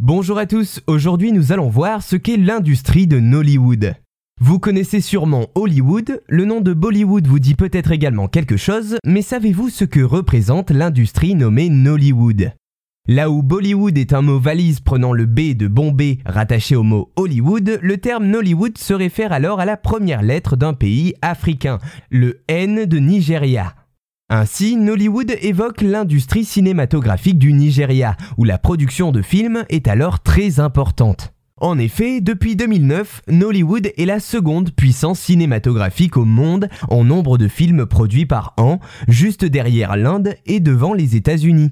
[0.00, 3.96] Bonjour à tous, aujourd'hui nous allons voir ce qu'est l'industrie de Nollywood.
[4.40, 9.22] Vous connaissez sûrement Hollywood, le nom de Bollywood vous dit peut-être également quelque chose, mais
[9.22, 12.52] savez-vous ce que représente l'industrie nommée Nollywood?
[13.08, 17.10] Là où Bollywood est un mot valise prenant le B de Bombay rattaché au mot
[17.16, 21.78] Hollywood, le terme Nollywood se réfère alors à la première lettre d'un pays africain,
[22.08, 23.74] le N de Nigeria.
[24.30, 30.60] Ainsi, Nollywood évoque l'industrie cinématographique du Nigeria, où la production de films est alors très
[30.60, 31.32] importante.
[31.56, 37.48] En effet, depuis 2009, Nollywood est la seconde puissance cinématographique au monde en nombre de
[37.48, 41.70] films produits par an, juste derrière l'Inde et devant les États-Unis.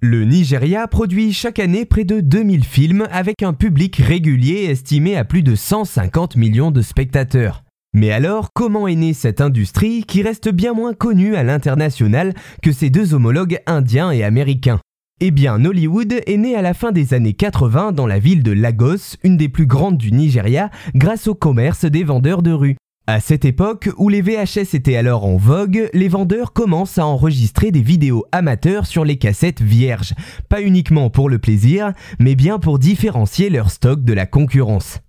[0.00, 5.26] Le Nigeria produit chaque année près de 2000 films avec un public régulier estimé à
[5.26, 7.62] plus de 150 millions de spectateurs.
[7.92, 12.70] Mais alors, comment est née cette industrie qui reste bien moins connue à l'international que
[12.70, 14.78] ses deux homologues indiens et américains?
[15.20, 18.52] Eh bien, Nollywood est né à la fin des années 80 dans la ville de
[18.52, 22.76] Lagos, une des plus grandes du Nigeria, grâce au commerce des vendeurs de rue.
[23.08, 27.72] À cette époque, où les VHS étaient alors en vogue, les vendeurs commencent à enregistrer
[27.72, 30.14] des vidéos amateurs sur les cassettes vierges,
[30.48, 35.00] pas uniquement pour le plaisir, mais bien pour différencier leur stock de la concurrence.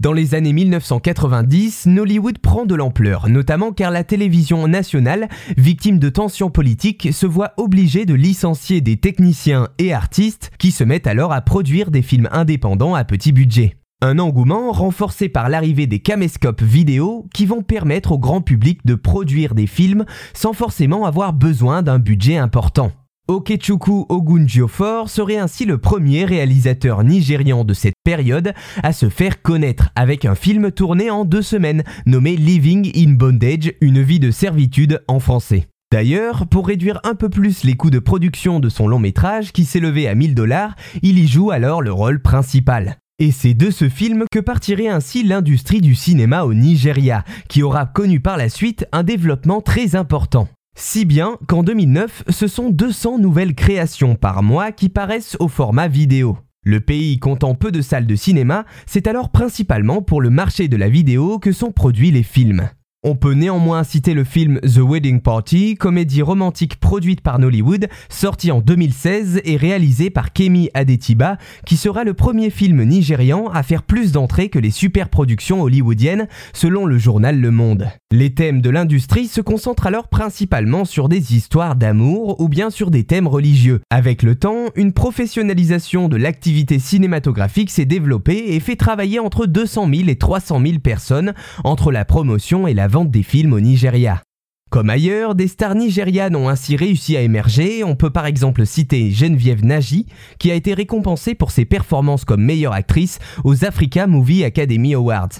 [0.00, 6.08] Dans les années 1990, Nollywood prend de l'ampleur, notamment car la télévision nationale, victime de
[6.08, 11.34] tensions politiques, se voit obligée de licencier des techniciens et artistes qui se mettent alors
[11.34, 13.76] à produire des films indépendants à petit budget.
[14.00, 18.94] Un engouement renforcé par l'arrivée des caméscopes vidéo qui vont permettre au grand public de
[18.94, 22.90] produire des films sans forcément avoir besoin d'un budget important.
[23.30, 29.90] Okechukwu Ogunjiofor serait ainsi le premier réalisateur nigérian de cette période à se faire connaître
[29.94, 35.04] avec un film tourné en deux semaines nommé Living in Bondage, une vie de servitude
[35.06, 35.68] en français.
[35.92, 39.64] D'ailleurs, pour réduire un peu plus les coûts de production de son long métrage qui
[39.64, 42.96] s'élevait à 1000 dollars, il y joue alors le rôle principal.
[43.20, 47.86] Et c'est de ce film que partirait ainsi l'industrie du cinéma au Nigeria, qui aura
[47.86, 50.48] connu par la suite un développement très important.
[50.76, 55.88] Si bien qu'en 2009, ce sont 200 nouvelles créations par mois qui paraissent au format
[55.88, 56.38] vidéo.
[56.62, 60.76] Le pays comptant peu de salles de cinéma, c'est alors principalement pour le marché de
[60.76, 62.68] la vidéo que sont produits les films.
[63.02, 68.52] On peut néanmoins citer le film The Wedding Party, comédie romantique produite par Nollywood, sorti
[68.52, 73.84] en 2016 et réalisé par Kemi Adetiba, qui sera le premier film nigérian à faire
[73.84, 77.88] plus d'entrées que les superproductions hollywoodiennes, selon le journal Le Monde.
[78.12, 82.90] Les thèmes de l'industrie se concentrent alors principalement sur des histoires d'amour ou bien sur
[82.90, 83.80] des thèmes religieux.
[83.88, 89.88] Avec le temps, une professionnalisation de l'activité cinématographique s'est développée et fait travailler entre 200
[89.90, 91.32] 000 et 300 000 personnes
[91.64, 94.22] entre la promotion et la vente des films au Nigeria.
[94.70, 97.82] Comme ailleurs, des stars nigérianes ont ainsi réussi à émerger.
[97.82, 100.06] On peut par exemple citer Geneviève Nagy,
[100.38, 105.30] qui a été récompensée pour ses performances comme meilleure actrice aux Africa Movie Academy Awards.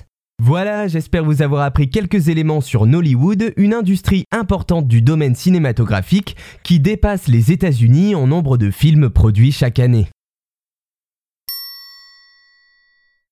[0.42, 6.34] Voilà, j'espère vous avoir appris quelques éléments sur Nollywood, une industrie importante du domaine cinématographique
[6.62, 10.06] qui dépasse les États-Unis en nombre de films produits chaque année.